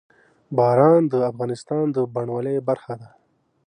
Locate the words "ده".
3.01-3.09